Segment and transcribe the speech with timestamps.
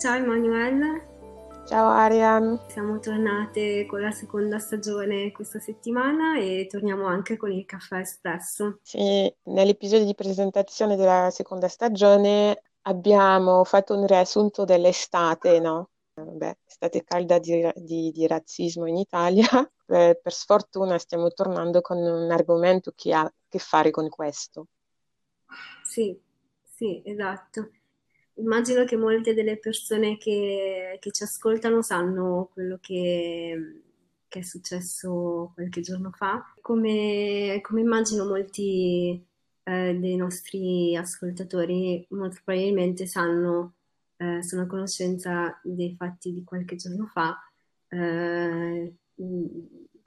[0.00, 1.64] Ciao Emanuele.
[1.66, 2.58] Ciao Arian.
[2.68, 8.78] Siamo tornate con la seconda stagione questa settimana e torniamo anche con il caffè espresso.
[8.82, 15.90] Sì, nell'episodio di presentazione della seconda stagione abbiamo fatto un riassunto dell'estate, no?
[16.14, 19.46] Beh, estate calda di, di, di razzismo in Italia.
[19.90, 24.68] Eh, per sfortuna stiamo tornando con un argomento che ha a che fare con questo.
[25.82, 26.16] Sì,
[26.62, 27.70] sì, esatto.
[28.40, 33.82] Immagino che molte delle persone che, che ci ascoltano sanno quello che,
[34.26, 36.42] che, è successo qualche giorno fa.
[36.62, 39.22] Come, come immagino molti
[39.62, 43.74] eh, dei nostri ascoltatori molto probabilmente sanno,
[44.16, 47.36] eh, sono a conoscenza dei fatti di qualche giorno fa
[47.88, 48.94] eh,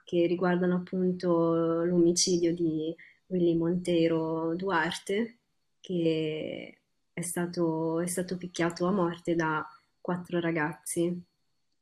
[0.03, 2.95] che riguardano appunto l'omicidio di
[3.27, 5.37] Willy Monteiro Duarte,
[5.79, 6.82] che
[7.13, 9.65] è stato, è stato picchiato a morte da
[10.01, 11.23] quattro ragazzi.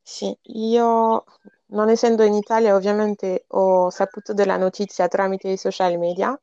[0.04, 1.24] Sì, io
[1.68, 6.38] non essendo in Italia ovviamente ho saputo della notizia tramite i social media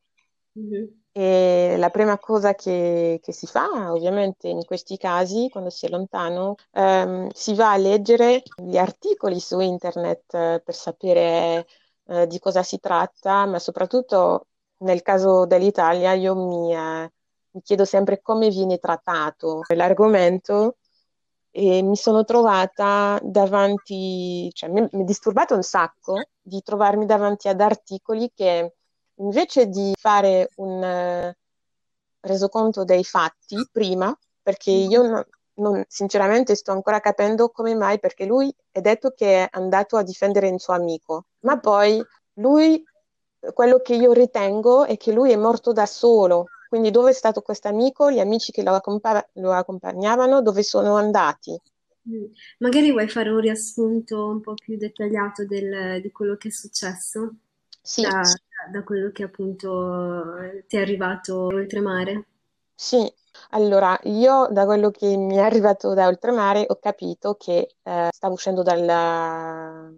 [0.57, 0.85] mm-hmm.
[1.11, 5.89] e la prima cosa che, che, si fa ovviamente in questi casi quando si è
[5.89, 11.67] lontano ehm, si va a leggere gli articoli su internet eh, per sapere
[12.07, 17.11] eh, di cosa si tratta ma soprattutto nel caso dell'Italia io mi, eh,
[17.59, 20.77] mi chiedo sempre come viene trattato l'argomento
[21.51, 27.47] e mi sono trovata davanti, cioè mi, mi è disturbato un sacco di trovarmi davanti
[27.49, 28.75] ad articoli che
[29.15, 31.33] invece di fare un uh,
[32.21, 34.89] resoconto dei fatti prima, perché mm-hmm.
[34.89, 39.47] io non, non, sinceramente sto ancora capendo come mai, perché lui è detto che è
[39.51, 42.01] andato a difendere un suo amico, ma poi
[42.35, 42.81] lui,
[43.53, 47.41] quello che io ritengo è che lui è morto da solo, quindi dove è stato
[47.41, 51.59] questo amico, gli amici che lo, accompa- lo accompagnavano, dove sono andati?
[52.07, 52.25] Mm.
[52.59, 57.33] Magari vuoi fare un riassunto un po' più dettagliato del, di quello che è successo?
[57.81, 58.03] Sì.
[58.03, 58.21] Da,
[58.71, 60.35] da quello che appunto
[60.67, 62.25] ti è arrivato oltremare?
[62.75, 63.11] Sì,
[63.49, 68.35] allora io da quello che mi è arrivato da oltremare ho capito che eh, stavo
[68.35, 69.95] uscendo dal,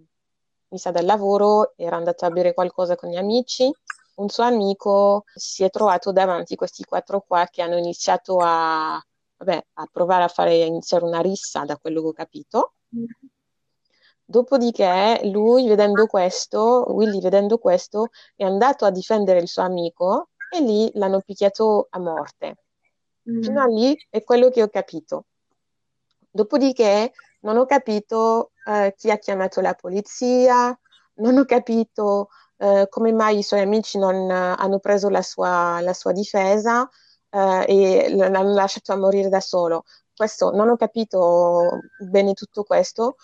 [0.70, 3.70] mi sa, dal lavoro, era andato a bere qualcosa con gli amici
[4.16, 9.02] un suo amico si è trovato davanti a questi quattro qua che hanno iniziato a,
[9.38, 12.74] vabbè, a provare a fare iniziare una rissa, da quello che ho capito.
[14.24, 20.62] Dopodiché lui, vedendo questo, Willy vedendo questo, è andato a difendere il suo amico e
[20.62, 22.58] lì l'hanno picchiato a morte.
[23.30, 23.42] Mm.
[23.42, 25.26] Fino a lì è quello che ho capito.
[26.30, 27.12] Dopodiché
[27.42, 30.78] non ho capito eh, chi ha chiamato la polizia,
[31.16, 32.30] non ho capito
[32.62, 36.88] eh, come mai i suoi amici non eh, hanno preso la sua, la sua difesa
[37.32, 39.84] eh, e l'hanno lasciato a morire da solo.
[40.16, 43.16] Questo non ho capito bene tutto questo,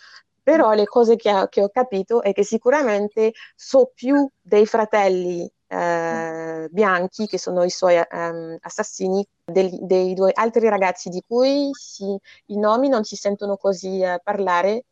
[0.42, 5.48] però le cose che, ha, che ho capito è che sicuramente so più dei fratelli
[5.68, 11.70] eh, bianchi, che sono i suoi um, assassini, dei, dei, due altri ragazzi di cui
[11.74, 12.06] si,
[12.48, 14.86] i nomi non si sentono così uh, parlare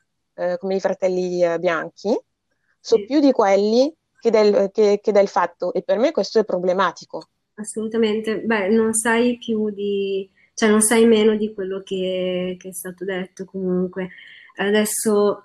[0.59, 2.13] come i fratelli bianchi.
[2.81, 3.05] So sì.
[3.05, 3.89] più di quelli
[4.25, 7.29] che del, che, che del fatto e per me questo è problematico.
[7.55, 12.73] Assolutamente, beh, non sai più di, cioè non sai meno di quello che, che è
[12.73, 14.09] stato detto comunque.
[14.55, 15.43] Adesso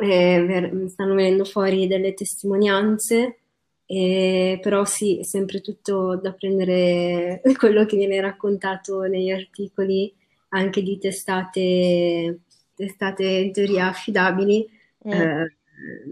[0.00, 3.38] eh, stanno venendo fuori delle testimonianze,
[3.84, 10.12] eh, però sì, è sempre tutto da prendere quello che viene raccontato negli articoli,
[10.50, 12.38] anche di testate,
[12.74, 14.66] testate in teoria affidabili.
[15.06, 15.12] Mm.
[15.12, 15.56] Eh,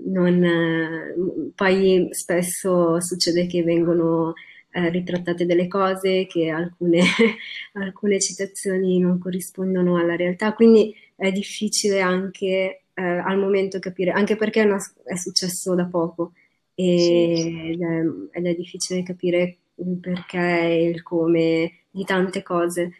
[0.04, 4.34] non, poi spesso succede che vengono
[4.72, 7.00] eh, ritrattate delle cose, che alcune,
[7.74, 14.36] alcune, citazioni non corrispondono alla realtà, quindi è difficile anche eh, al momento capire, anche
[14.36, 16.32] perché è, una, è successo da poco
[16.74, 16.98] e,
[17.36, 17.70] sì.
[17.72, 22.92] ed, è, ed, è, difficile capire il perché e il come di tante cose.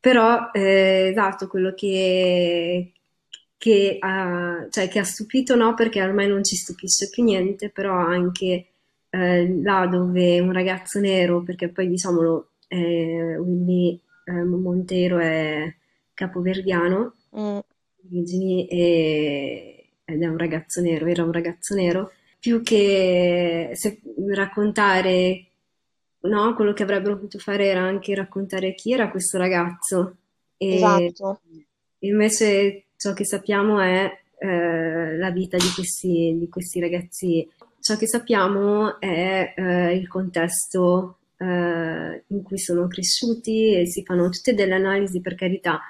[0.00, 2.92] Però, eh, esatto, quello che,
[3.58, 7.92] che ha, cioè, che ha stupito no perché ormai non ci stupisce più niente, però
[7.92, 8.66] anche
[9.10, 15.74] eh, là dove un ragazzo nero, perché poi diciamolo, eh, Willy eh, Montero è
[16.14, 17.58] capoverdiano, mm.
[18.68, 25.46] e, ed è un ragazzo nero, era un ragazzo nero, più che se, raccontare
[26.20, 30.16] no, quello che avrebbero potuto fare era anche raccontare chi era questo ragazzo.
[30.56, 31.40] E esatto.
[32.00, 37.48] Invece ciò che sappiamo è eh, la vita di questi, di questi, ragazzi.
[37.80, 44.28] Ciò che sappiamo è eh, il contesto eh, in cui sono cresciuti e si fanno
[44.28, 45.80] tutte delle analisi per carità,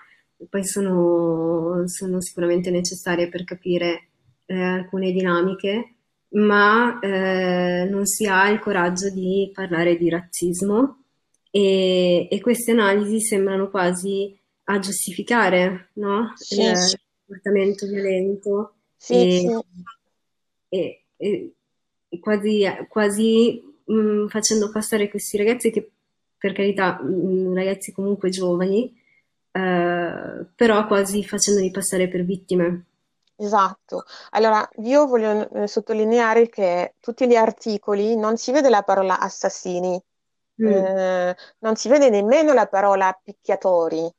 [0.48, 4.08] poi sono, sono sicuramente necessarie per capire
[4.46, 5.94] eh, alcune dinamiche,
[6.32, 11.04] ma eh, non si ha il coraggio di parlare di razzismo
[11.50, 14.37] e, e queste analisi sembrano quasi
[14.70, 16.34] a giustificare no?
[16.34, 16.96] Sì, il sì.
[17.26, 19.52] comportamento violento Sì, e,
[20.68, 21.52] e- e-
[22.10, 25.90] e quasi, quasi, mh, facendo passare questi ragazzi che
[26.38, 28.94] per carità, mh, ragazzi comunque giovani,
[29.52, 32.84] eh, però quasi facendoli passare per vittime.
[33.40, 34.04] Esatto.
[34.30, 40.00] Allora, io voglio eh, sottolineare che tutti gli articoli non si vede la parola assassini,
[40.58, 44.10] Mm, eh, non si vede nemmeno la parola picchiatori,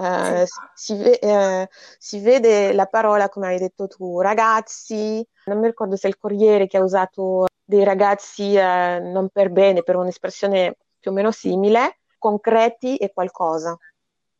[0.00, 1.68] sì, eh, si, ve- eh,
[1.98, 6.16] si vede la parola, come hai detto tu, ragazzi, non mi ricordo se è il
[6.18, 11.30] Corriere che ha usato dei ragazzi eh, non per bene, per un'espressione più o meno
[11.32, 13.76] simile, concreti e qualcosa.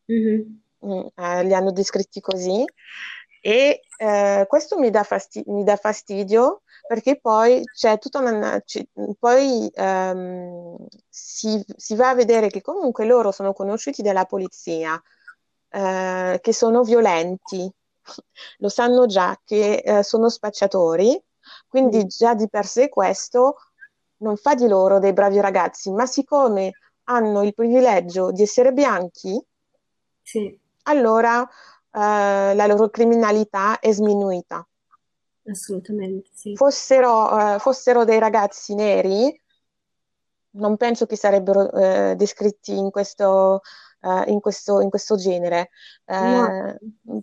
[0.09, 2.63] mhm, Mm, eh, li hanno descritti così.
[3.43, 8.87] E eh, questo mi dà fasti- mi dà fastidio perché poi c'è tutta una, ci-
[9.19, 10.75] poi ehm,
[11.09, 15.01] si, si va a vedere che comunque loro sono conosciuti dalla polizia,
[15.71, 17.69] eh, che sono violenti,
[18.57, 21.19] lo sanno già che eh, sono spacciatori,
[21.67, 23.55] quindi mm, già di per sé questo
[24.17, 26.73] non fa di loro dei bravi ragazzi, ma siccome
[27.05, 29.41] hanno il privilegio di essere bianchi,
[30.21, 31.49] sì, allora eh,
[32.55, 34.67] la loro criminalità è sminuita.
[35.45, 36.55] assolutamente, sì.
[36.55, 39.39] Fossero, eh, fossero dei ragazzi neri,
[40.51, 43.61] non penso che sarebbero eh, descritti in questo,
[44.01, 45.69] eh, in questo, in questo genere.
[46.19, 46.79] No, Eh,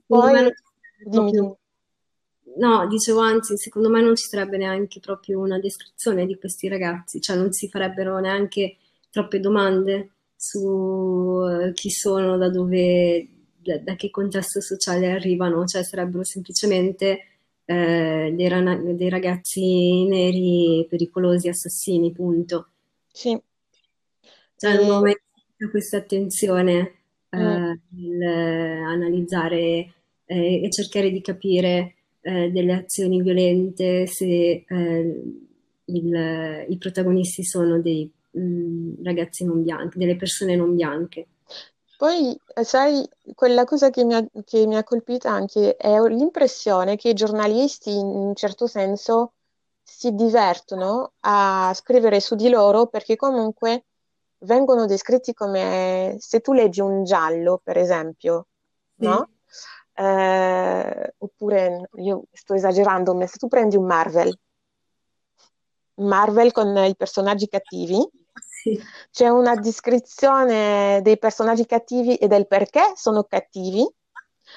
[0.06, 0.52] poi,
[1.04, 1.56] dimmi,
[2.56, 7.20] no, dicevo anzi, secondo me non ci sarebbe neanche proprio una descrizione di questi ragazzi,
[7.20, 8.76] cioè non si farebbero neanche
[9.10, 15.82] troppe domande su eh, chi sono, da dove, da, da che contesto sociale arrivano, cioè
[15.84, 17.20] sarebbero semplicemente
[17.64, 22.68] eh, dei, rana- dei ragazzi neri pericolosi, assassini, punto.
[23.12, 23.40] Sì.
[24.56, 25.27] Cioè, E, mai avuto
[25.70, 26.92] questa attenzione
[27.30, 29.92] eh, mm, nel analizzare
[30.26, 35.22] eh, e cercare di capire eh, delle azioni violente se eh,
[35.86, 41.26] il- i protagonisti sono dei mh, ragazzi non bianchi, delle persone non bianche.
[41.96, 46.96] Poi, eh, sai, quella cosa che mi ha, che mi ha colpito anche è l'impressione
[46.96, 49.34] che i giornalisti, in un certo senso,
[49.82, 53.86] si divertono a scrivere su di loro perché comunque
[54.40, 58.46] vengono descritti come se tu leggi un giallo, per esempio,
[58.98, 59.28] Sì, no?
[59.94, 64.38] Eh, oppure, io sto esagerando, ma se tu prendi un Marvel,
[65.96, 68.08] Marvel con i personaggi cattivi,
[68.40, 68.80] sì,
[69.10, 73.84] c'è una descrizione dei personaggi cattivi e del perché sono cattivi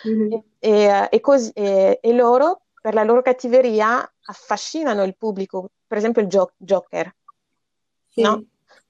[0.06, 5.70] mhm, e, e- e così- e- e loro, per la loro cattiveria, affascinano il pubblico.
[5.88, 7.14] Per esempio il Gio- Joker,
[8.16, 8.44] no?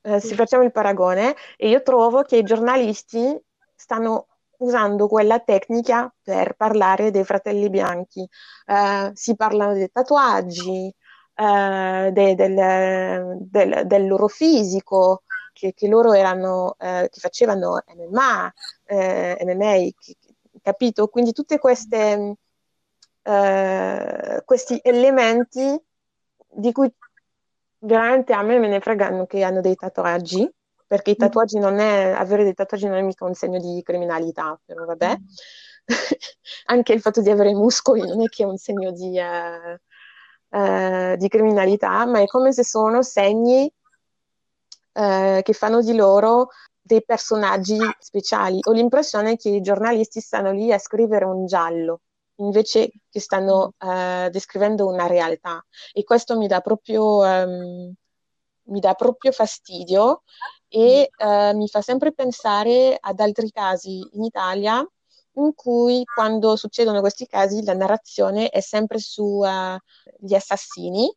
[0.04, 3.40] Eh, se facciamo il paragone, e io trovo che i giornalisti
[3.76, 4.28] stanno
[4.58, 8.28] usando quella tecnica per parlare dei fratelli bianchi.
[8.66, 10.94] Eh, si parlano dei tatuaggi,
[11.36, 18.52] eh, de- del, del- del loro fisico, che, che loro erano, eh, che facevano MMA,
[18.86, 20.16] eh, MMA, che-
[20.62, 21.08] capito?
[21.08, 22.36] Quindi queste,
[23.24, 25.80] eh, questi elementi
[26.54, 26.92] di cui
[27.82, 30.50] veramente a me me ne fregano che hanno dei tatuaggi,
[30.88, 33.82] perché i mhm, tatuaggi non è, avere dei tatuaggi non è mica un segno di
[33.84, 35.18] criminalità, però vabbè.
[35.18, 35.28] mhm,
[36.66, 39.82] Anche il fatto di avere muscoli non è che è un segno di, eh,
[40.50, 43.72] eh, di criminalità, ma è come se sono segni
[44.94, 46.50] eh, che fanno di loro
[46.82, 48.60] dei personaggi speciali.
[48.68, 52.02] Ho l'impressione che i giornalisti stanno lì a scrivere un giallo
[52.44, 57.94] invece che stanno eh, descrivendo una realtà e questo mi dà proprio, ehm,
[58.64, 60.24] mi dà proprio fastidio
[60.68, 64.86] e eh, mi fa sempre pensare ad altri casi in Italia
[65.36, 71.14] in cui quando succedono questi casi la narrazione è sempre sugli assassini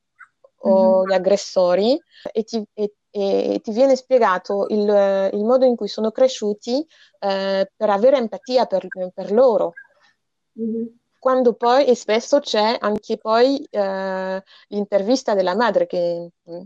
[0.64, 2.00] mhm, o gli aggressori
[2.32, 6.84] e ti, e- e ti viene spiegato il, il modo in cui sono cresciuti
[7.20, 9.76] eh, per avere empatia per, per loro.
[10.56, 10.88] mhm.
[11.24, 16.62] Quando poi, e spesso c'è anche poi eh, l'intervista della madre che mh,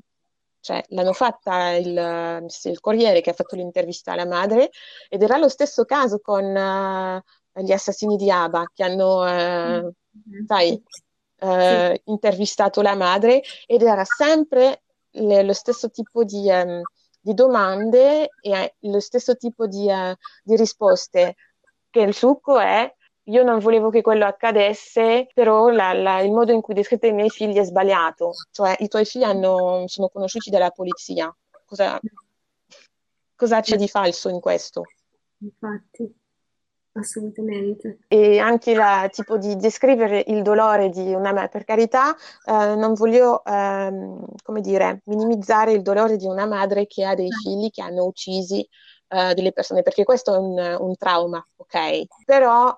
[0.60, 4.70] cioè, l'hanno fatta il, il Corriere che ha fatto l'intervista alla madre
[5.08, 7.22] ed era lo stesso caso con eh,
[7.62, 10.84] gli assassini di Aba che hanno, eh, Mhm, sai, Sì,
[11.58, 16.82] sì, eh, intervistato la madre ed era sempre le- lo stesso tipo di, ehm,
[17.20, 19.86] di domande e lo stesso tipo di,
[20.42, 21.34] di risposte.
[21.90, 22.92] che il succo è
[23.28, 27.12] io non volevo che quello accadesse, però la, la, il modo in cui descrive i
[27.12, 28.32] miei figli è sbagliato.
[28.50, 31.34] Cioè, i tuoi figli hanno, sono conosciuti dalla polizia.
[31.64, 32.00] Cosa,
[33.34, 34.82] cosa c'è di falso in questo?
[35.40, 36.10] Infatti,
[36.92, 37.98] assolutamente.
[38.08, 42.94] E anche la, tipo di descrivere il dolore di una madre, per carità, eh, non
[42.94, 47.82] voglio, ehm, come dire, minimizzare il dolore di una madre che ha dei figli che
[47.82, 48.66] hanno uccisi
[49.08, 52.24] eh, delle persone, perché questo è un, un trauma, ok?
[52.24, 52.74] Però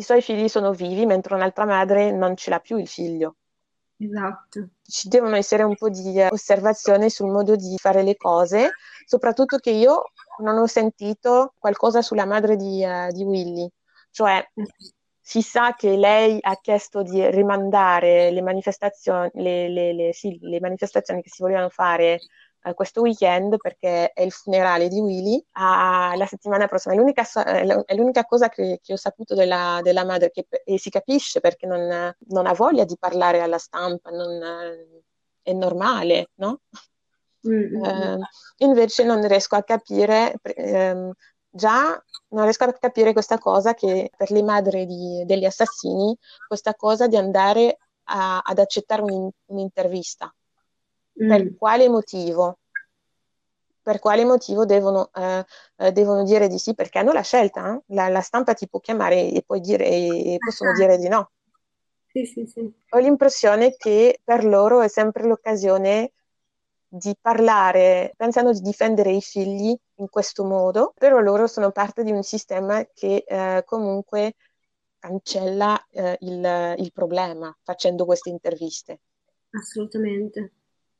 [0.00, 3.36] i suoi figli sono vivi, mentre un'altra madre non ce l'ha più il figlio.
[3.98, 4.68] Esatto.
[4.82, 8.70] Ci devono essere un po' di osservazione sul modo di fare le cose,
[9.04, 13.68] soprattutto che io non ho sentito qualcosa sulla madre di, uh, di Willy,
[14.10, 14.42] cioè
[15.20, 20.60] si sa che lei ha chiesto di rimandare le manifestazioni, le, le, le, sì, le
[20.60, 22.20] manifestazioni che si volevano fare
[22.62, 26.94] uh, questo weekend perché è il funerale di Willy uh, la settimana prossima.
[26.94, 27.24] È l'unica,
[27.84, 31.66] è l'unica cosa che, che, ho saputo della, della madre che, e si capisce perché
[31.66, 34.40] non, non, ha voglia di parlare alla stampa, non,
[35.42, 36.60] è normale, no?
[37.48, 37.84] Mm-hmm.
[37.84, 38.18] Eh,
[38.58, 41.12] invece non riesco a capire, ehm,
[41.48, 46.74] già non riesco a capire questa cosa che per le madri di, degli assassini, questa
[46.74, 50.32] cosa di andare a, ad accettare un, un'intervista.
[51.22, 51.28] Mm.
[51.28, 52.58] Per quale motivo?
[53.82, 55.44] Per quale motivo devono, eh,
[55.76, 56.74] eh, devono, dire di sì?
[56.74, 57.82] Perché hanno la scelta, eh?
[57.94, 61.30] la, la, stampa ti può chiamare e, puoi dire, e possono dire di no.
[62.06, 62.72] Sì, sì, sì.
[62.90, 66.12] Ho l'impressione che per loro è sempre l'occasione
[66.92, 72.10] di parlare, pensando di difendere i figli in questo modo, però loro sono parte di
[72.10, 74.34] un sistema che eh, comunque
[74.98, 79.00] cancella eh, il, il problema facendo queste interviste.
[79.50, 80.52] Assolutamente,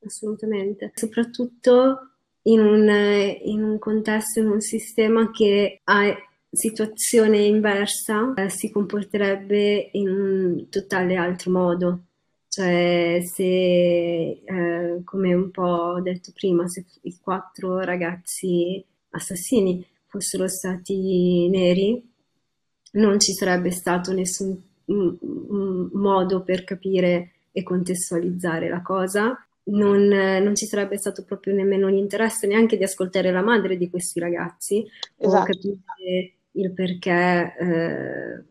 [0.05, 0.93] assolutamente.
[0.95, 2.11] Soprattutto
[2.43, 2.89] in un,
[3.43, 6.17] in un contesto, in un sistema che ha
[6.53, 12.01] situazione inversa eh, si comporterebbe in un totale altro modo.
[12.49, 20.49] Cioè, se, eh, come un po' ho detto prima, se i quattro ragazzi assassini fossero
[20.49, 22.03] stati neri,
[22.93, 24.61] non ci sarebbe stato nessun
[25.93, 29.47] modo per capire e contestualizzare la cosa.
[29.63, 34.19] Non, non, ci sarebbe stato proprio nemmeno l'interesse neanche di ascoltare la madre di questi
[34.19, 34.85] ragazzi
[35.17, 35.43] esatto.
[35.43, 38.45] o capire il perché, eh,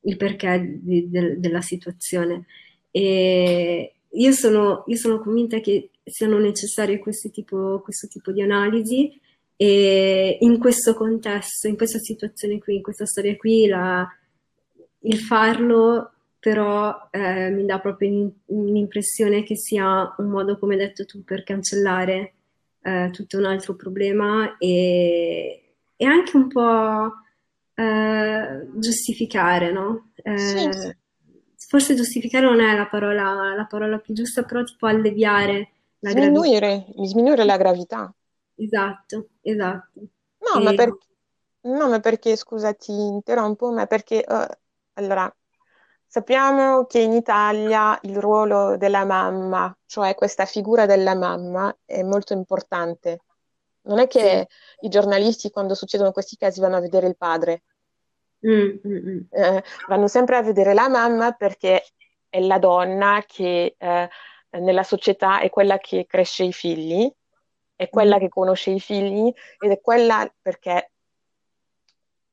[0.00, 2.46] il perché di, de, della situazione.
[2.90, 7.00] E io sono, io sono convinta che siano necessarie
[7.30, 9.20] tipo, questo tipo di analisi
[9.56, 14.06] e in questo contesto, in questa situazione qui, in questa storia qui, la,
[15.00, 21.04] il farlo però eh, mi dà proprio l'impressione che sia un modo, come hai detto
[21.04, 22.32] tu, per cancellare
[22.82, 27.12] eh, tutto un altro problema e, e anche un po'
[27.74, 30.10] eh, giustificare, no?
[30.16, 30.68] Eh, sì.
[31.68, 35.70] Forse giustificare non è la parola, la parola più giusta, però tipo alleviare
[36.00, 37.04] la sminuire, gravità.
[37.04, 38.14] Sminuire la gravità.
[38.56, 40.00] Esatto, esatto.
[40.38, 40.64] No, e...
[40.64, 40.98] ma, per...
[41.60, 44.44] no ma perché, scusa, ti interrompo, ma perché, uh,
[44.94, 45.32] allora,
[46.12, 52.34] sappiamo che in Italia il ruolo della mamma, cioè questa figura della mamma, è molto
[52.34, 53.20] importante
[53.82, 54.86] non è che sì.
[54.86, 57.62] i giornalisti quando succedono questi casi vanno a vedere il padre,
[58.46, 59.18] mm, mm, mm.
[59.30, 61.84] Eh, vanno sempre a vedere la mamma perché
[62.28, 64.08] è la donna che eh,
[64.50, 67.10] nella società è quella che cresce i figli,
[67.74, 68.20] è quella mm.
[68.20, 70.90] che conosce i figli ed è quella perché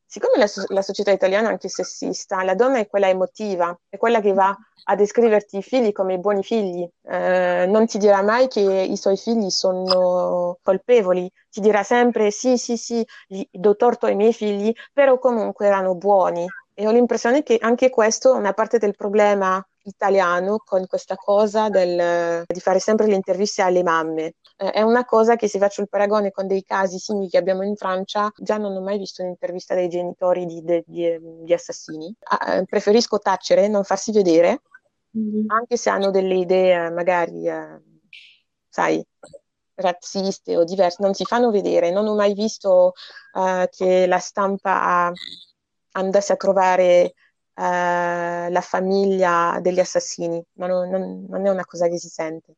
[0.09, 4.21] siccome la, la, società italiana è anche sessista, la donna è quella emotiva, è quella
[4.21, 8.59] che va a descriverti i figli come buoni figli, eh, non ti dirà mai che
[8.59, 14.15] i suoi figli sono colpevoli, ti dirà sempre sì, sì, sì, gli, do torto ai
[14.15, 16.47] miei figli, però comunque erano buoni.
[16.73, 21.69] E ho l'impressione che anche questo è una parte del problema italiano con questa cosa
[21.69, 24.33] del, di fare sempre le interviste alle mamme.
[24.57, 27.63] Eh, è una cosa che se faccio il paragone con dei casi simili che abbiamo
[27.63, 32.13] in Francia, già non ho mai visto un'intervista dei genitori di, di, di, di assassini.
[32.19, 34.61] Ah, eh, preferisco tacere, non farsi vedere,
[35.17, 35.45] mm-hmm.
[35.47, 37.81] anche se hanno delle idee magari, eh,
[38.67, 39.03] sai,
[39.79, 41.91] razziste o diverse, non si fanno vedere.
[41.91, 42.93] Non ho mai visto
[43.33, 45.11] uh, che la stampa
[45.91, 47.13] andasse a trovare
[47.59, 52.55] uh, la famiglia degli assassini, ma non, non, non, è una cosa che si sente.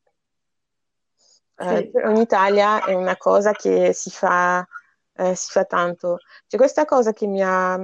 [1.62, 1.91] Sì.
[1.93, 4.65] in Italia è una cosa che si fa,
[5.13, 6.17] si fa tanto.
[6.48, 7.79] C'è questa cosa che mi, ha,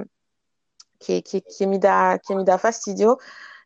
[0.96, 3.18] che, che, che mi, dà, che mi dà fastidio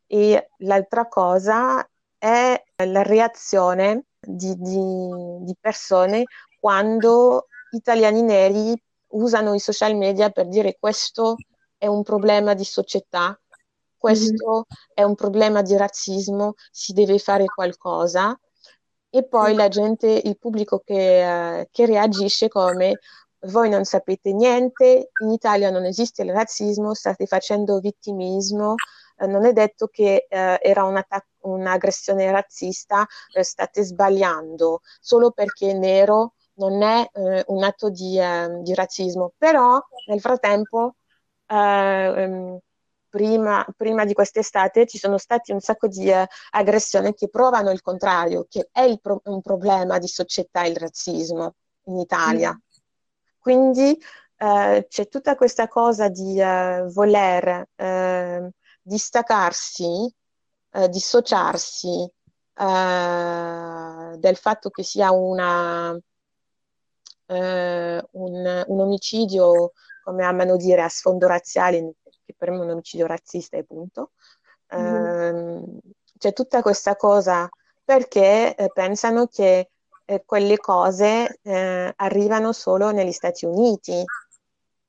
[0.07, 6.25] e l'altra cosa è la reazione di, di, di persone
[6.61, 11.37] quando italiani neri usano i social media per dire questo
[11.77, 13.37] è un problema di società,
[14.03, 14.63] questo mm-hmm.
[14.95, 18.37] è un problema di razzismo, si deve fare qualcosa.
[19.09, 22.99] E poi la gente, il pubblico che, uh, che reagisce come
[23.47, 28.75] voi non sapete niente, in Italia non esiste il razzismo, state facendo vittimismo,
[29.19, 31.01] eh, non è detto che eh, era un
[31.43, 38.19] un'aggressione razzista, eh, state sbagliando, solo perché è nero non è eh, un atto di,
[38.19, 40.97] ehm, di, razzismo, però nel frattempo
[41.47, 42.59] ehm,
[43.13, 47.83] prima, prima, di quest'estate ci sono stati un sacco di eh, aggressioni che provano il
[47.83, 51.55] contrario, che è pro- un problema di società il razzismo
[51.89, 52.53] in Italia.
[52.53, 52.79] Mm.
[53.39, 54.03] Quindi
[54.39, 58.51] eh, c'è tutta questa cosa di eh, voler eh,
[58.81, 60.11] distaccarsi,
[60.71, 62.11] eh, dissociarsi
[62.55, 65.95] eh, del fatto che sia una,
[67.27, 71.93] eh, un, un, omicidio, come amano dire, a sfondo razziale,
[72.43, 74.11] per me è un omicidio razzista e punto.
[74.75, 75.65] Mm.
[76.17, 77.47] c'è tutta questa cosa
[77.85, 79.69] perché pensano che
[80.07, 84.03] eh, quelle cose eh, arrivano solo negli Stati Uniti.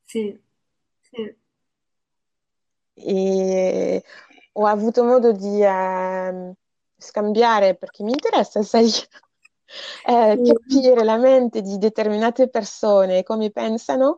[0.04, 0.42] Sì,
[1.00, 1.36] sì.
[2.96, 4.04] E
[4.54, 6.54] ho avuto modo di eh,
[6.98, 8.90] scambiare, perché mi interessa, sai,
[10.08, 14.18] eh, capire la mente di determinate persone, come pensano,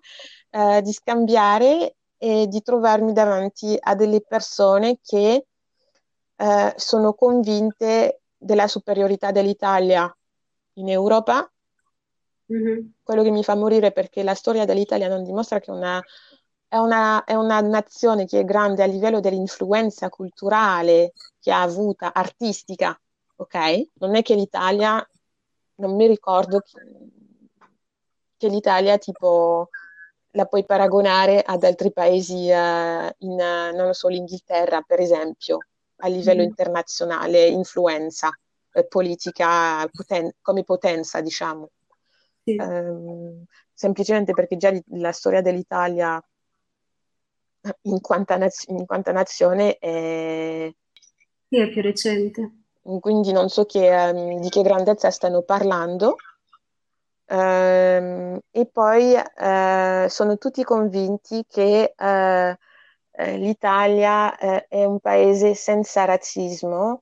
[0.51, 5.45] eh, di scambiare e di trovarmi davanti a delle persone che
[6.35, 10.13] eh, sono convinte della superiorità dell'Italia
[10.73, 11.49] in Europa,
[12.51, 12.87] mm-hmm.
[13.03, 16.01] quello che mi fa morire perché la storia dell'Italia non dimostra che una,
[16.67, 22.13] è, una, è una nazione che è grande a livello dell'influenza culturale che ha avuta,
[22.13, 22.99] artistica,
[23.37, 23.89] ok?
[23.99, 25.07] Non è che l'Italia,
[25.75, 26.81] non mi ricordo che,
[28.37, 29.69] che l'Italia tipo
[30.35, 33.35] la puoi paragonare ad altri paesi uh, in,
[33.73, 35.59] non so, l'Inghilterra per esempio,
[35.97, 36.45] a livello mm.
[36.45, 38.29] internazionale, influenza
[38.73, 41.69] eh, politica poten- come potenza, diciamo.
[42.43, 42.55] Sì.
[42.59, 46.21] Um, semplicemente perché già la storia dell'Italia
[47.83, 50.71] in quanto, naz- in quanto nazione è...
[51.47, 52.51] Sì, è più recente.
[52.99, 56.17] Quindi non so che, um, di che grandezza stanno parlando.
[57.27, 66.05] Um, e poi uh, sono tutti convinti che uh, l'Italia uh, è un paese senza
[66.05, 67.01] razzismo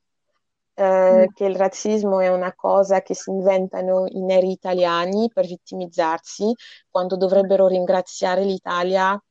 [0.75, 1.33] eh, mm.
[1.33, 6.53] che il razzismo è una cosa che si inventano i neri italiani per vittimizzarsi,
[6.89, 9.21] quando dovrebbero ringraziare l'Italia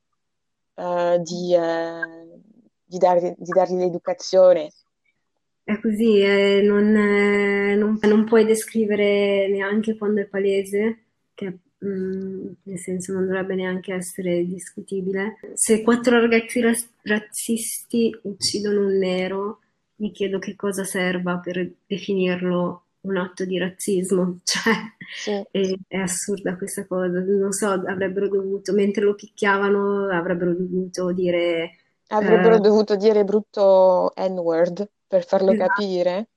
[0.75, 2.41] eh, di, eh,
[2.85, 4.71] di, dar, di, dargli l'educazione.
[5.65, 12.79] È così, eh, non, non, non, puoi descrivere neanche quando è palese, che mm, nel
[12.79, 15.39] senso non dovrebbe neanche essere discutibile.
[15.55, 16.61] Se quattro ragazzi
[17.03, 19.61] razzisti uccidono un nero,
[19.97, 24.75] mi chiedo che cosa serva per definirlo un atto di razzismo, cioè
[25.15, 25.31] sì.
[25.51, 31.77] è, è, assurda questa cosa, non so, avrebbero dovuto, mentre lo picchiavano, avrebbero dovuto dire...
[32.13, 36.29] Avrebbero eh, dovuto dire brutto N-word per farlo esatto, capire.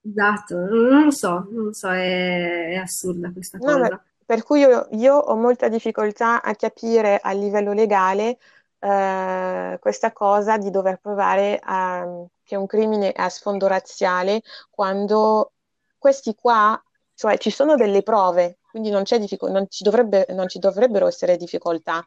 [0.00, 4.04] Esatto, non lo so, non lo so, è, è assurda questa no, cosa.
[4.26, 8.38] Per cui io, io, ho molta difficoltà a capire a livello legale
[8.78, 12.06] eh, questa cosa di dover provare a,
[12.42, 15.52] che un crimine è a sfondo razziale quando
[15.98, 16.80] questi qua,
[17.14, 22.06] cioè ci sono delle prove, quindi non, non, ci, dovrebbe, non ci, dovrebbero essere difficoltà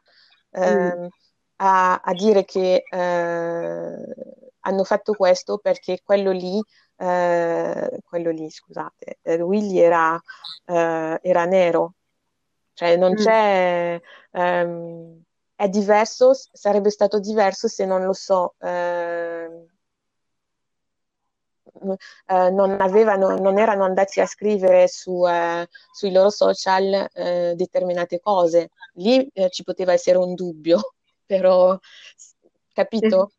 [0.52, 1.06] eh, mm.
[1.58, 4.14] A, a, dire che eh,
[4.60, 6.60] hanno fatto questo perché quello lì,
[6.96, 10.20] eh, quello lì scusate, eh, Willy era,
[10.66, 11.94] eh, era nero,
[12.74, 13.16] cioè non mm.
[13.16, 14.00] c'è...
[14.30, 15.22] Um,
[15.58, 19.66] è diverso, sarebbe stato diverso se non lo so, eh,
[22.26, 28.20] eh, non, avevano, non erano andati a scrivere su, eh, sui loro social eh, determinate
[28.20, 28.70] cose.
[28.94, 30.94] Lì eh, ci poteva essere un dubbio,
[31.28, 31.78] però
[32.72, 33.32] capito?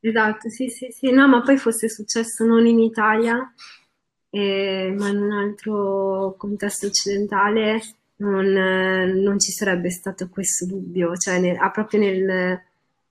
[0.00, 3.38] Esatto, sì, sì, sì, no, ma poi fosse successo non in Italia,
[4.30, 7.80] eh, ma in un altro contesto occidentale,
[8.16, 12.60] non, non ci sarebbe stato questo dubbio, cioè nel, proprio nel,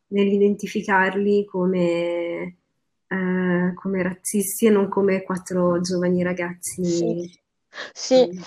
[0.07, 2.57] nell'identificarli come,
[3.07, 6.83] eh, come razzisti e non come quattro giovani ragazzi.
[6.83, 7.39] Sì,
[7.91, 8.41] sì.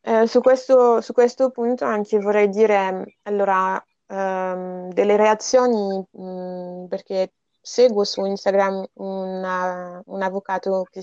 [0.00, 6.86] Eh, su, questo, su, questo, punto anche vorrei dire, allora, ehm, delle reazioni, mh, mm,
[6.86, 11.00] perché seguo su Instagram una, un avvocato che,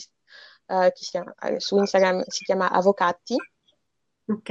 [0.68, 3.36] eh, che si chiama, su Instagram si chiama Avvocati
[4.28, 4.50] Ok.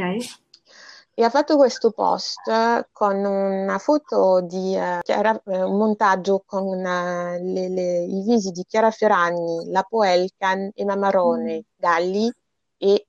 [1.14, 6.66] e ha fatto questo post con una foto di uh, Chiara, uh, un montaggio con
[6.66, 11.60] uh, le, le, i visi di Chiara Ferragni, Lapo Elkan, Emma Marone, mm.
[11.76, 12.32] Galli
[12.78, 13.06] e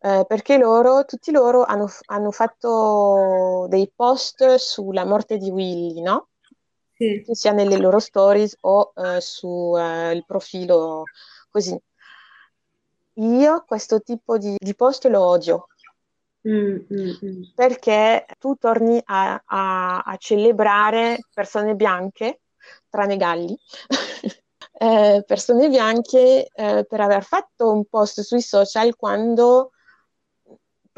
[0.00, 0.24] Ermalmeta.
[0.24, 6.28] perché loro, tutti loro hanno, hanno, fatto dei post sulla morte di Willy, no?
[6.98, 7.24] Sì.
[7.30, 11.04] sia nelle loro stories o sul profilo
[11.48, 11.80] così.
[13.14, 15.68] Io questo tipo di, di post lo odio
[16.48, 17.42] Mm, mm, mm.
[17.54, 22.42] perché tu torni a, a, a, celebrare persone bianche,
[22.88, 23.58] tranne galli,
[24.78, 29.72] eh, persone bianche eh, per aver fatto un post sui social quando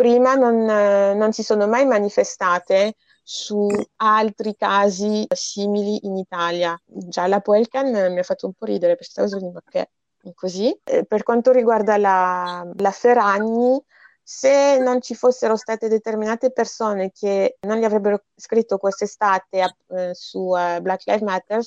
[0.01, 6.75] prima non, non si sono mai manifestate su altri casi simili in Italia.
[6.87, 9.91] Già la Poelcan mi ha fatto un po' ridere per questa cosa, perché
[10.35, 10.75] così.
[10.85, 13.79] Eh, per quanto riguarda la, la Ferragni,
[14.23, 20.57] se non ci fossero state determinate persone che non gli avrebbero scritto quest'estate eh, su
[20.57, 21.61] eh, Black Lives Matter,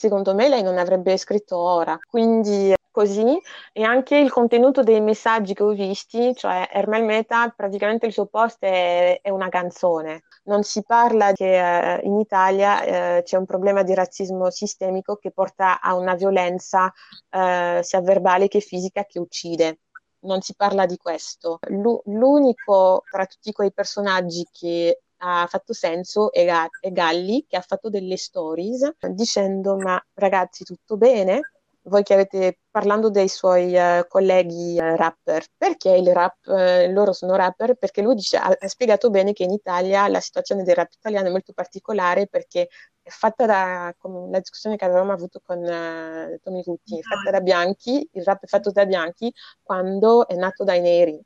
[0.00, 1.98] secondo me lei non avrebbe scritto ora.
[2.08, 3.38] Quindi così
[3.72, 8.24] e anche il contenuto dei messaggi che ho visti, cioè Hermel Meta, praticamente il suo
[8.26, 10.22] post è, è una canzone.
[10.44, 15.32] Non si parla che eh, in Italia eh, c'è un problema di razzismo sistemico che
[15.32, 16.90] porta a una violenza
[17.30, 19.80] eh, sia verbale che fisica che uccide
[20.22, 21.58] non si parla di questo.
[21.68, 26.46] L'unico tra tutti quei personaggi che ha fatto senso è,
[26.90, 31.52] Galli che ha fatto delle stories dicendo ma ragazzi tutto bene?
[31.82, 37.12] Voi che avete parlando dei suoi uh, colleghi uh, rapper, perché il rap, uh, loro
[37.12, 37.74] sono rapper?
[37.74, 41.28] Perché lui dice, ha, ha, spiegato bene che in Italia la situazione del rap italiano
[41.28, 42.68] è molto particolare perché
[43.02, 47.40] fatta da, come la discussione che avevamo avuto con uh, Tommy Rutti, è fatta da
[47.40, 51.20] bianchi, il rap è fatto da bianchi quando è nato dai neri.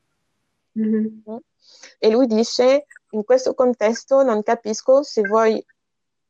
[0.78, 1.36] Mm-hmm.
[1.98, 5.64] E lui dice, in questo contesto non capisco se voi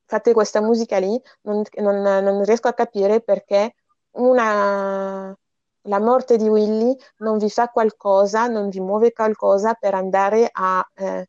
[0.06, 3.74] fate questa musica lì, non, non, non riesco a capire perché
[4.12, 5.36] una,
[5.82, 10.86] la morte di Willy non vi fa qualcosa, non vi muove qualcosa per andare a
[10.94, 11.28] eh,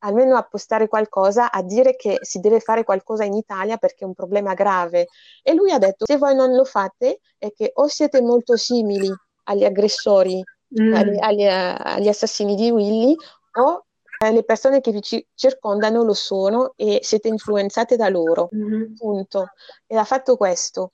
[0.00, 4.06] almeno a postare qualcosa, a dire che si deve fare qualcosa in Italia perché è
[4.06, 5.08] un problema grave.
[5.42, 9.12] E lui ha detto, se voi non lo fate, è che o siete molto simili
[9.44, 10.42] agli aggressori,
[10.80, 10.94] mm.
[10.94, 13.16] agli, agli, agli, assassini di Willy,
[13.58, 13.85] o
[14.18, 18.48] eh, le persone che vi ci- circondano lo sono e siete influenzate da loro.
[18.54, 18.94] Mm.
[18.94, 19.50] Punto.
[19.86, 20.92] E ha fatto questo.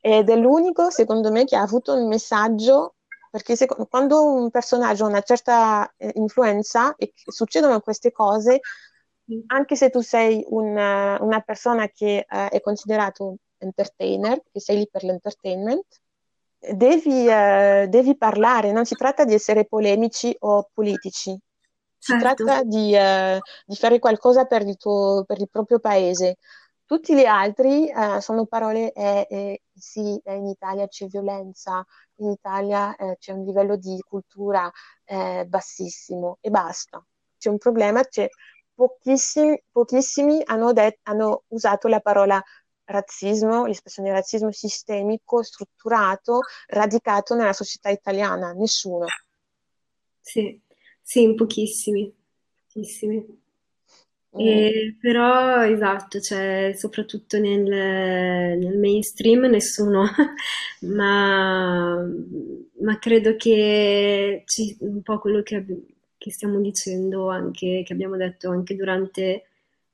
[0.00, 2.94] Ed è l'unico, secondo me, che ha avuto un messaggio
[3.32, 8.60] perché se, quando un personaggio ha una certa eh, influenza e succedono queste cose,
[9.46, 14.88] anche se tu sei un, una persona che uh, è considerato entertainer, che sei lì
[14.90, 15.86] per l'entertainment,
[16.58, 21.34] devi, uh, devi, parlare, non si tratta di essere polemici o politici,
[22.02, 22.44] si certo.
[22.44, 26.38] tratta di, uh, di, fare qualcosa per il, tuo, per il proprio paese.
[26.84, 31.86] Tutti gli altri sono parole, eh, eh, sì, in Italia c'è violenza,
[32.16, 34.70] in Italia eh, c'è un livello di cultura
[35.04, 37.02] eh, bassissimo e basta.
[37.38, 38.28] C'è un problema, c'è
[38.74, 42.42] pochissimi, pochissimi hanno, det- hanno usato la parola
[42.84, 49.06] razzismo, l'espressione razzismo sistemico, strutturato, radicato nella società italiana, nessuno.
[50.20, 50.60] Sì,
[51.02, 52.12] sì, in pochissimi,
[52.66, 53.40] pochissimi.
[54.34, 60.04] E, però esatto, cioè, soprattutto nel, nel mainstream nessuno,
[60.96, 62.02] ma,
[62.80, 65.62] ma, credo che ci, un po' quello che,
[66.16, 69.44] che, stiamo dicendo, anche, che abbiamo detto anche durante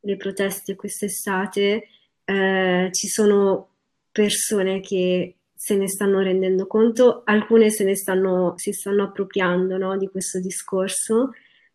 [0.01, 1.88] le proteste quest'estate,
[2.25, 3.68] eh, ci sono
[4.12, 9.97] persone che se ne stanno rendendo conto, alcune se ne stanno, si stanno appropriando no,
[9.97, 11.33] di questo discorso,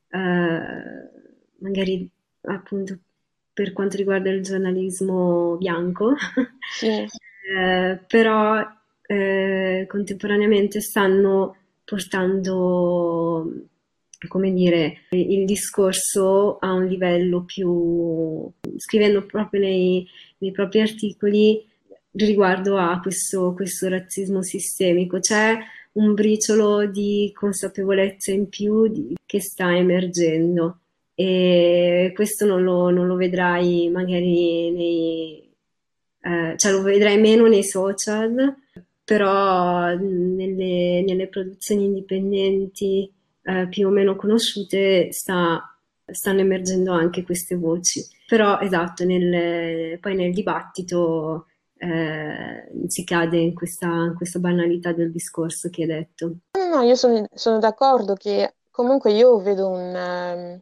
[0.10, 1.10] eh,
[1.60, 2.10] magari
[2.44, 2.98] appunto
[3.52, 6.14] per quanto riguarda il giornalismo bianco,
[6.78, 6.88] sì.
[7.54, 8.66] eh, però
[9.06, 13.52] eh, contemporaneamente stanno portando,
[14.30, 21.72] come dire, il discorso a un livello più, scrivendo proprio nei, nei propri articoli
[22.14, 25.20] riguardo a questo, questo razzismo sistemico.
[25.20, 25.58] C'è
[25.94, 30.80] un briciolo di consapevolezza in più di, che sta emergendo
[31.16, 35.50] e questo non lo, non lo vedrai magari nei,
[36.22, 38.56] eh, cioè lo vedrai meno nei social,
[39.04, 43.12] però nelle, nelle produzioni indipendenti
[43.44, 45.62] eh, più o meno conosciute sta,
[46.06, 48.04] stanno emergendo anche queste voci.
[48.26, 51.48] Però esatto, nel, poi nel dibattito
[51.84, 56.36] eh, si cade in questa, in questa, banalità del discorso che hai detto.
[56.52, 60.60] No, io sono, sono d'accordo che comunque io vedo un,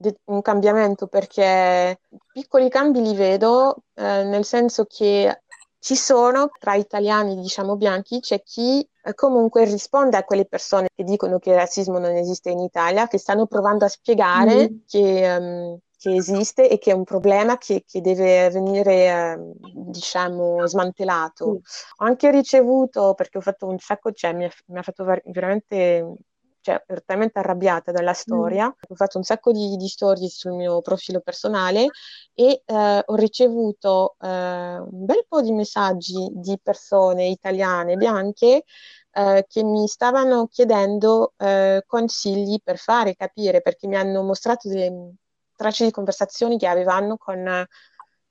[0.00, 1.98] um, un cambiamento perché
[2.32, 5.42] piccoli cambi li vedo eh, nel senso che
[5.80, 11.02] ci sono tra italiani, diciamo bianchi, c'è chi eh, comunque risponde a quelle persone che
[11.02, 14.76] dicono che il razzismo non esiste in Italia, che stanno provando a spiegare mm.
[14.86, 19.54] che, um, che, esiste e che è un problema che, che deve venire, um,
[19.90, 21.50] diciamo, smantellato.
[21.50, 21.54] Mm.
[21.54, 26.16] Ho anche ricevuto, perché ho fatto un sacco, cioè mi ha, mi ha fatto veramente
[26.60, 28.72] cioè, talmente arrabbiata dalla storia, mm.
[28.88, 31.86] ho fatto un sacco di, di, storie sul mio profilo personale
[32.34, 38.64] e eh, ho ricevuto eh, un bel po' di messaggi di persone italiane bianche
[39.12, 45.14] eh, che mi stavano chiedendo eh, consigli per fare capire, perché mi hanno mostrato delle
[45.62, 47.66] tracce di conversazioni che avevano con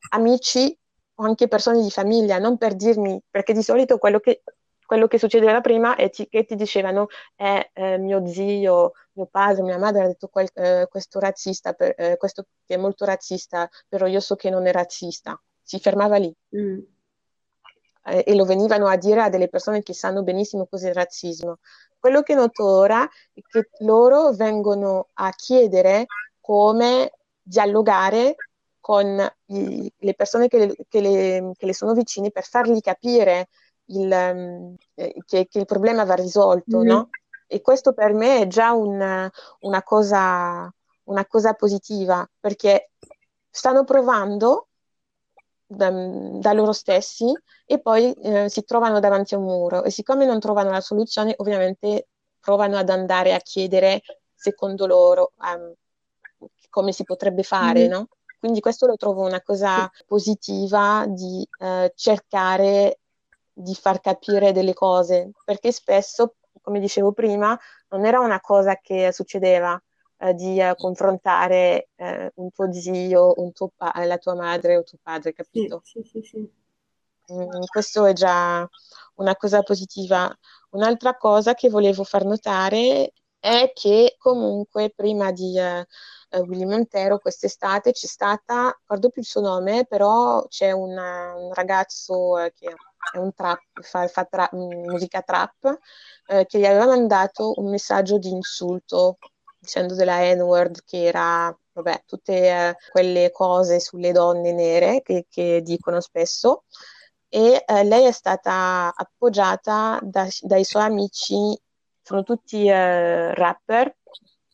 [0.09, 0.77] amici
[1.15, 4.43] o anche persone di famiglia, non per dirmi, perché di solito quello che
[4.91, 9.77] quello che succedeva prima è che ti dicevano eh, eh, mio zio, mio padre, mia
[9.77, 14.05] madre ha detto quel, eh, questo razzista, per, eh, questo che è molto razzista, però
[14.05, 15.41] io so che non è razzista.
[15.63, 16.35] Si fermava lì.
[16.57, 16.79] Mm.
[18.03, 21.59] Eh, e lo venivano a dire a delle persone che sanno benissimo cos'è il razzismo.
[21.97, 26.07] Quello che noto ora è che loro vengono a chiedere
[26.41, 28.35] come dialogare
[28.79, 33.49] con i, le persone che le, che, le, che le, sono vicine per fargli capire
[33.85, 36.87] il, ehm, eh, che, che, il problema va risolto, mm-hmm.
[36.87, 37.09] no?
[37.47, 40.73] E questo per me è già un, una, cosa,
[41.05, 42.91] una cosa positiva, perché
[43.49, 44.67] stanno provando
[45.65, 47.31] da, da, loro stessi
[47.65, 51.33] e poi eh, si trovano davanti a un muro e siccome non trovano la soluzione
[51.37, 52.07] ovviamente
[52.39, 54.01] provano ad andare a chiedere
[54.33, 55.73] secondo loro um,
[56.71, 57.91] come si potrebbe fare, mm-hmm.
[57.91, 58.07] no?
[58.39, 63.01] Quindi questo lo trovo una cosa positiva di eh, cercare
[63.53, 67.57] di far capire delle cose, perché spesso, come dicevo prima,
[67.89, 69.79] non era una cosa che succedeva
[70.17, 74.83] eh, di eh, confrontare eh, un tuo zio, un tuo pa- la tua madre o
[74.83, 75.81] tuo padre, capito?
[75.83, 76.51] Sì, sì, sì,
[77.33, 78.67] mm, questo è già
[79.15, 80.35] una cosa positiva.
[80.71, 85.59] Un'altra cosa che volevo far notare è che comunque prima di
[86.31, 91.53] eh, Willy Montero quest'estate c'è stata, ricordo più il suo nome, però c'è una, un
[91.53, 92.73] ragazzo eh, che
[93.13, 95.77] è un trap, fa, fa tra, musica trap,
[96.27, 99.17] eh, che gli aveva mandato un messaggio di insulto
[99.59, 105.61] dicendo della N-word che era, vabbè, tutte eh, quelle cose sulle donne nere che, che
[105.61, 106.63] dicono spesso.
[107.29, 111.57] E eh, lei è stata appoggiata da, dai suoi amici,
[112.01, 113.95] sono tutti eh, rapper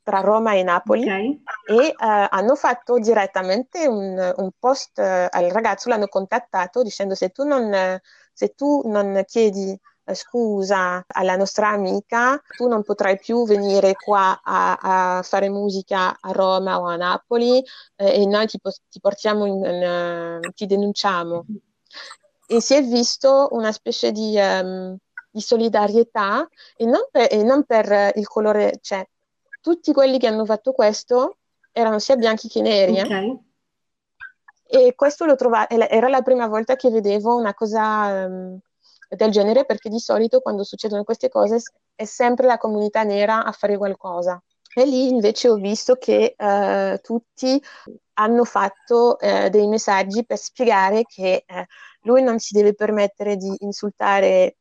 [0.07, 1.43] tra Roma e Napoli okay.
[1.65, 7.27] e uh, hanno fatto direttamente un, un post uh, al ragazzo, l'hanno contattato dicendo se
[7.31, 7.99] tu non,
[8.31, 14.39] se tu non chiedi uh, scusa alla nostra amica, tu non potrai più venire qua
[14.41, 17.61] a, a fare musica a Roma o a Napoli
[17.97, 18.57] e noi ti,
[18.89, 21.45] ti portiamo in, in, ti denunciamo.
[22.47, 24.39] E si è visto una specie di...
[24.39, 24.97] Um,
[25.29, 29.05] di solidarietà e non per, e non per il colore, cioè
[29.67, 31.39] tutti quelli che hanno fatto questo
[31.73, 32.95] erano sia bianchi che neri.
[32.95, 33.03] Eh.
[33.03, 33.37] Okay.
[34.63, 38.57] E questo lo trovavo, era la prima volta che vedevo una cosa um,
[39.09, 41.61] del genere, perché di solito quando succedono queste cose
[41.95, 44.41] è sempre la comunità nera a fare qualcosa.
[44.73, 47.61] E lì invece ho visto che uh, tutti
[48.13, 51.61] hanno fatto uh, dei messaggi per spiegare che uh,
[52.03, 54.59] lui non si deve permettere di insultare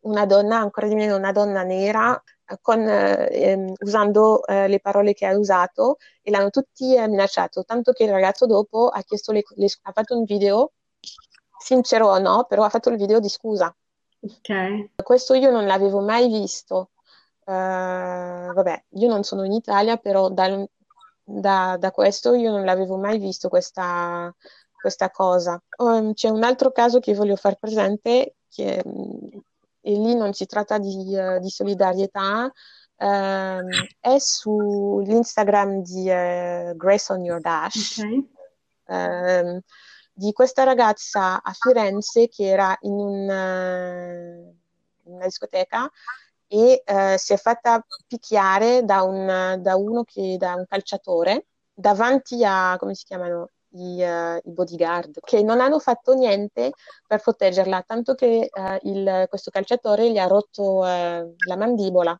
[0.00, 2.22] una donna, ancora di meno una donna nera,
[2.60, 7.92] con, ehm, usando eh, le parole che ha usato e l'hanno tutti eh, minacciato, tanto
[7.92, 10.72] che il ragazzo dopo ha, le, le, ha fatto un video,
[11.58, 13.74] sincero o no, però ha fatto il video di scusa.
[14.20, 14.92] Okay.
[15.02, 16.90] Questo io non l'avevo mai visto.
[17.44, 20.66] Uh, vabbè, io non sono in Italia, però da,
[21.22, 24.34] da, da questo io non l'avevo mai visto questa,
[24.80, 25.60] questa cosa.
[25.78, 28.82] Um, c'è un altro caso che voglio far presente, che
[29.88, 32.52] e lì non si tratta di, uh, di solidarietà,
[32.96, 38.28] um, è sull'Instagram di uh, Grace on Your Dash, okay.
[38.84, 39.60] um,
[40.12, 45.90] di questa ragazza a Firenze che era in, un, uh, una discoteca
[46.46, 52.44] e uh, si è fatta picchiare da, un, da uno che da un calciatore davanti
[52.44, 56.72] a come si chiamano i, uh, i, bodyguard che non hanno fatto niente
[57.06, 62.18] per proteggerla, tanto che uh, il, questo calciatore gli ha rotto uh, la mandibola.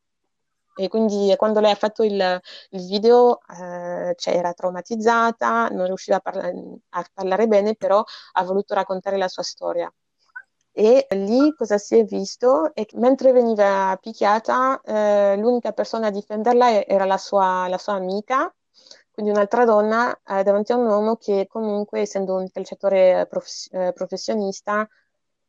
[0.74, 6.20] E quindi quando lei ha fatto il, il video cioè era traumatizzata, non riusciva a,
[6.20, 6.52] parla-
[6.90, 8.00] a parlare bene, però
[8.32, 9.92] ha voluto raccontare la sua storia.
[10.70, 12.70] E lì cosa si è visto?
[12.72, 14.80] Che mentre veniva picchiata,
[15.36, 18.54] l'unica persona a difenderla era la sua, la sua amica,
[19.18, 23.92] quindi un'altra donna eh, davanti a un uomo che comunque, essendo un calciatore prof- eh,
[23.92, 24.88] professionista,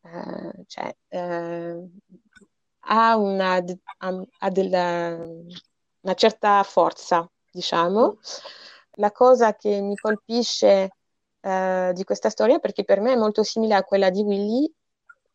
[0.02, 1.88] eh, cioè, eh,
[2.80, 3.64] ha, una,
[3.98, 5.20] ha, ha della,
[6.02, 8.18] una certa forza, diciamo.
[8.94, 10.96] La cosa che mi colpisce
[11.40, 14.74] eh, di questa storia, perché per me è molto simile a quella di Willy,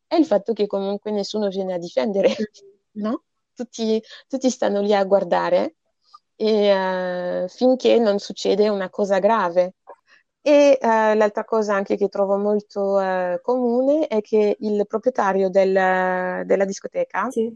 [0.09, 2.35] è il fatto che comunque nessuno viene a difendere,
[2.99, 3.23] no?
[3.55, 5.77] Tutti, tutti stanno lì a guardare
[6.37, 9.75] e, uh, finché non succede una cosa grave.
[10.41, 15.73] E uh, l'altra cosa anche che trovo molto uh, comune è che il proprietario del,
[16.45, 17.51] della discoteca, sì.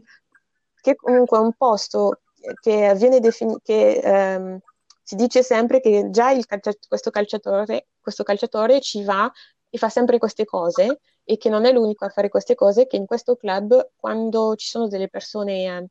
[0.81, 2.21] che comunque è un posto
[2.61, 4.59] che viene definito, che um,
[5.03, 9.31] si dice sempre che già calcia- questo, calciatore, questo calciatore ci va
[9.69, 12.95] e fa sempre queste cose e che non è l'unico a fare queste cose, che
[12.95, 15.89] in questo club quando ci sono delle persone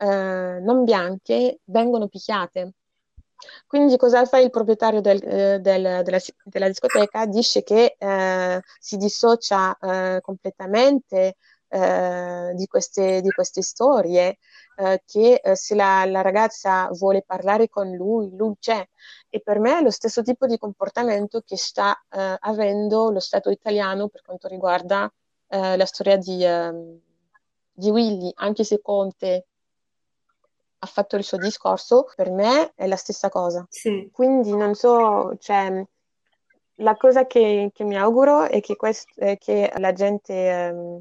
[0.00, 2.72] eh, non bianche vengono picchiate.
[3.66, 7.26] Quindi cosa fa il proprietario del, eh, del, della, della, discoteca?
[7.26, 11.36] Dice che eh, si dissocia eh, completamente
[11.68, 14.38] eh, di queste, di, queste, storie,
[14.76, 18.86] eh, che eh, se la, la, ragazza vuole parlare con lui, lui c'è.
[19.28, 24.08] E per me è lo stesso tipo di comportamento che sta avendo lo Stato italiano
[24.08, 25.10] per quanto riguarda
[25.48, 27.00] la storia di, ehm,
[27.72, 29.46] di Willy, anche se Conte
[30.82, 33.66] ha fatto il suo discorso, per me è la stessa cosa.
[33.68, 34.08] Sì.
[34.12, 35.84] Quindi non so, cioè,
[36.76, 41.00] la cosa che, che mi auguro è che, quest- è che la gente eh,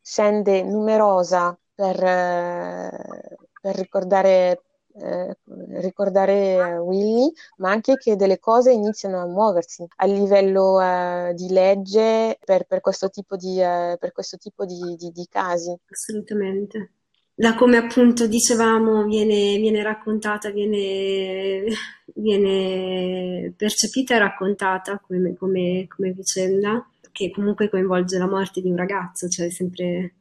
[0.00, 4.62] scende numerosa per, eh, per ricordare,
[4.94, 5.36] eh,
[5.80, 12.38] ricordare Willy, ma anche che delle cose iniziano a muoversi a livello eh, di legge
[12.44, 15.76] per, per, questo tipo di, per questo tipo di, di, di casi.
[15.90, 16.92] Assolutamente
[17.38, 21.66] da come appunto dicevamo viene, viene raccontata, viene,
[22.14, 28.76] viene, percepita e raccontata come, come, come, vicenda che comunque coinvolge la morte di un
[28.76, 30.14] ragazzo, cioè sempre,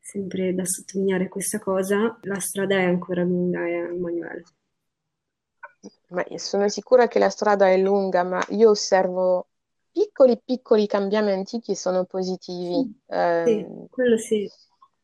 [0.00, 4.42] sempre da sottolineare questa cosa, la strada è ancora lunga, eh, Emanuele.
[6.08, 9.46] Ma sono sicura che la strada è lunga, ma io osservo
[9.92, 12.74] piccoli piccoli cambiamenti che sono positivi.
[13.06, 14.50] Sì, eh, quello sì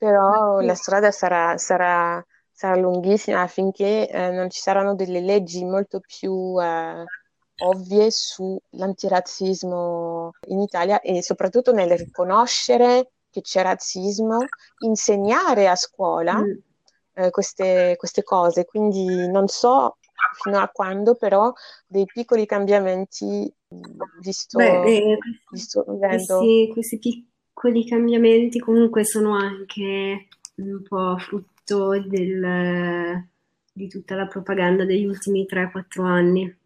[0.00, 6.00] però la strada sarà, sarà, sarà lunghissima affinché eh, non ci saranno delle leggi molto
[6.00, 7.04] più eh,
[7.64, 14.38] ovvie sull'antirazzismo in Italia e soprattutto nel riconoscere che c'è razzismo,
[14.86, 16.52] insegnare a scuola mm.
[17.16, 18.64] eh, queste, queste cose.
[18.64, 19.98] Quindi non so
[20.42, 21.52] fino a quando, però
[21.86, 23.52] dei piccoli cambiamenti
[24.20, 25.18] visto, Beh, eh,
[25.50, 26.98] visto questi, questi,
[27.60, 33.22] piccoli cambiamenti comunque sono anche un po' frutto del,
[33.70, 36.56] di tutta la propaganda degli ultimi 3-4 anni.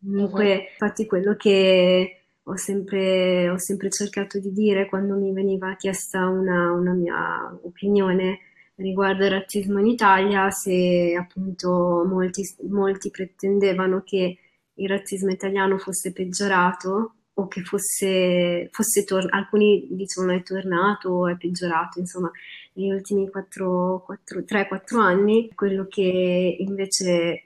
[0.00, 0.62] Comunque, uh-huh.
[0.70, 6.72] infatti, quello che ho sempre, ho sempre, cercato di dire quando mi veniva chiesta una,
[6.72, 8.38] una mia opinione
[8.76, 14.38] riguardo il razzismo in Italia, se appunto molti, molti pretendevano che
[14.72, 21.28] il razzismo italiano fosse peggiorato o che fosse, fosse tor- alcuni dicono è tornato o
[21.28, 22.30] è peggiorato, insomma,
[22.74, 27.42] negli ultimi 3-4 anni, quello che invece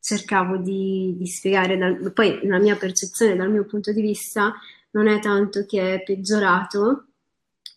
[0.00, 4.54] cercavo di, di spiegare, dal, poi la mia percezione dal mio punto di vista
[4.90, 7.06] non è tanto che è peggiorato,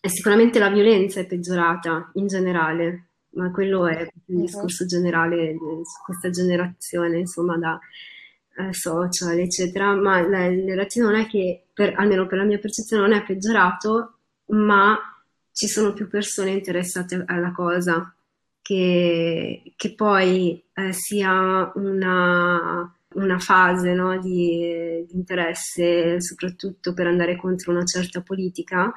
[0.00, 6.02] è sicuramente la violenza è peggiorata in generale, ma quello è il discorso generale su
[6.04, 7.78] questa generazione, insomma, da,
[8.58, 12.58] eh, social, eccetera, ma la, il razzismo non è che, per, almeno per la mia
[12.58, 14.98] percezione, non è peggiorato, ma
[15.52, 18.12] ci sono più persone interessate alla cosa,
[18.60, 27.36] che, che poi eh, sia una, una fase no, di, di, interesse, soprattutto per andare
[27.36, 28.92] contro una certa politica,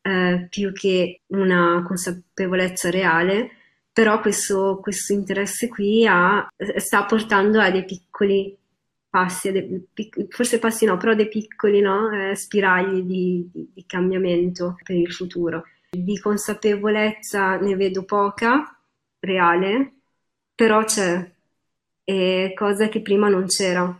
[0.00, 3.50] eh, più che una consapevolezza reale,
[3.92, 8.56] però questo, questo interesse qui ha, sta portando a dei piccoli
[9.12, 9.86] passi,
[10.30, 15.12] forse passi no, però dei piccoli no, eh, spiragli di, di, di, cambiamento per il
[15.12, 15.64] futuro.
[15.90, 18.74] Di consapevolezza ne vedo poca,
[19.20, 19.96] reale,
[20.54, 21.30] però c'è,
[22.02, 23.94] è cosa che prima non c'era.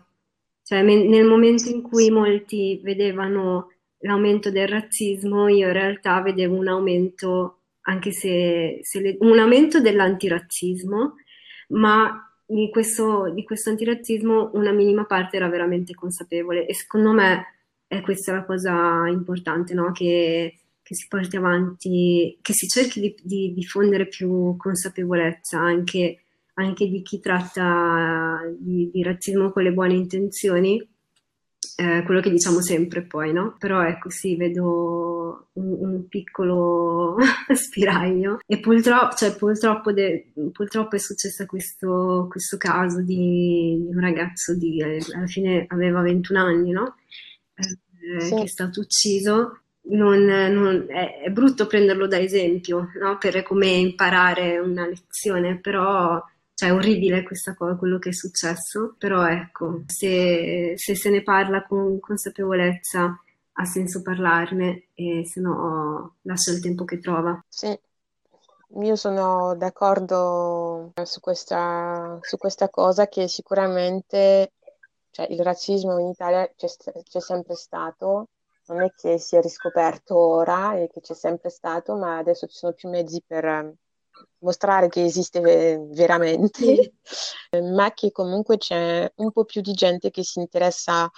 [0.62, 6.56] Cioè, me, nel momento in cui molti vedevano l'aumento del razzismo, io in realtà vedevo
[6.56, 11.16] un aumento, anche se, se le, un aumento dell'antirazzismo,
[11.68, 17.44] ma di questo, di questo antirazzismo una minima parte era veramente consapevole e secondo me
[17.86, 19.92] è questa la cosa importante, no?
[19.92, 26.24] che che si porti avanti, che si cerchi di, di diffondere più consapevolezza anche,
[26.54, 30.86] anche di chi tratta di, di razzismo con le buone intenzioni
[31.76, 33.56] eh, quello che diciamo sempre poi, no?
[33.58, 35.11] Però ecco sì, vedo
[35.54, 37.16] un, un piccolo
[37.52, 44.54] spiraglio e purtroppo, cioè, purtroppo, de, purtroppo è successo questo, questo caso di, un ragazzo
[44.56, 46.96] di, eh, alla fine aveva 21 anni, no?
[47.54, 48.34] Eh, sì.
[48.34, 53.18] Che è stato ucciso non, non, è, è, brutto prenderlo da esempio no?
[53.18, 56.22] per come imparare una lezione, però
[56.54, 61.22] cioè, è orribile questa cosa, quello che è successo, però ecco, se, se se ne
[61.22, 63.20] parla con consapevolezza
[63.52, 67.44] ha senso parlarne e se no lascia il tempo che trova.
[67.48, 67.78] Sì,
[68.80, 74.52] io sono d'accordo su questa, su questa cosa che sicuramente
[75.10, 76.68] cioè, il razzismo in Italia c'è,
[77.02, 78.28] c'è, sempre stato,
[78.68, 82.56] non è che si è riscoperto ora e che c'è sempre stato, ma adesso ci
[82.56, 83.74] sono più mezzi per
[84.38, 85.40] mostrare che esiste
[85.90, 86.94] veramente,
[87.74, 91.10] ma che comunque c'è un po' più di gente che si interessa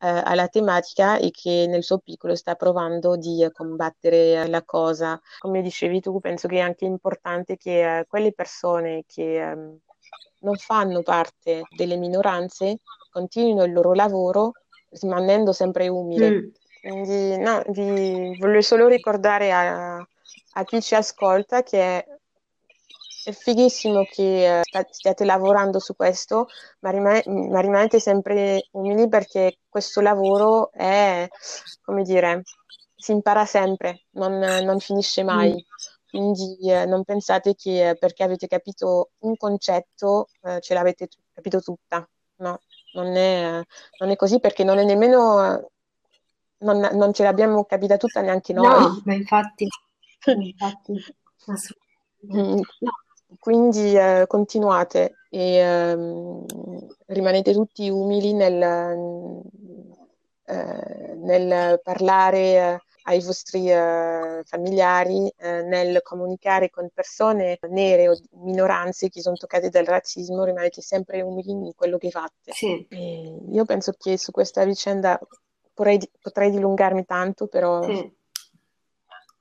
[0.00, 5.20] eh, alla tematica e che nel suo piccolo sta provando di combattere la cosa.
[5.38, 9.54] Come dicevi tu, penso che è anche importante che eh, quelle persone che eh,
[10.40, 12.78] non fanno parte delle minoranze
[13.10, 14.52] continuino il loro lavoro
[14.90, 16.30] rimanendo sempre umili.
[16.30, 16.48] Mm.
[16.80, 22.19] Quindi no, vi voglio solo ricordare a, a chi ci ascolta che
[23.30, 26.48] è fighissimo che uh, stiate lavorando su questo,
[26.80, 31.26] ma, rimane, ma, rimanete sempre umili perché questo lavoro è,
[31.82, 32.42] come dire,
[32.94, 35.52] si impara sempre, non, non finisce mai.
[35.52, 35.56] Mm.
[36.10, 41.60] Quindi eh, non pensate che perché avete capito un concetto eh, ce l'avete t- capito
[41.60, 42.06] tutta.
[42.38, 42.60] No,
[42.94, 43.62] non è,
[43.98, 45.70] non è, così perché non è nemmeno...
[46.62, 48.66] Non, non ce l'abbiamo capita tutta neanche noi.
[48.66, 49.66] No, ma infatti,
[50.26, 50.92] infatti
[51.46, 51.88] assolutamente.
[52.26, 52.60] Mm.
[52.80, 52.92] No,
[53.38, 56.44] quindi eh, continuate e ehm,
[57.06, 59.42] rimanete tutti umili nel,
[60.44, 68.16] eh, nel parlare eh, ai vostri eh, familiari, eh, nel comunicare con persone nere o
[68.42, 72.52] minoranze che sono toccate dal razzismo, rimanete sempre umili in quello che fate.
[72.52, 72.86] Sì.
[73.50, 75.18] io penso che su questa vicenda
[75.72, 77.82] potrei, potrei dilungarmi tanto, però...
[77.82, 78.18] Sì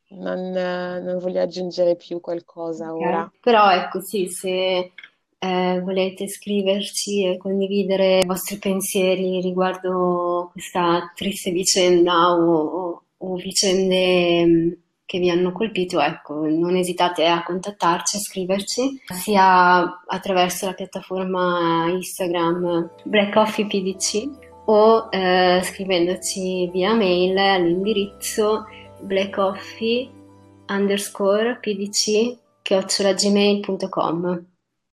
[0.09, 3.07] non, non voglio aggiungere più qualcosa okay.
[3.07, 3.31] ora.
[3.41, 4.91] Però ecco sì, se
[5.39, 13.35] eh, volete scriverci e condividere i vostri pensieri riguardo questa triste vicenda o, o, o
[13.35, 14.71] vicende mm,
[15.05, 21.87] che vi hanno colpito, ecco, non esitate a contattarci, a scriverci, sia attraverso la piattaforma
[21.89, 28.65] Instagram Black Coffee PDC o eh, scrivendoci via mail all'indirizzo
[29.07, 30.09] blackcoffee
[30.67, 34.45] underscore pdc chiocciolagmail.com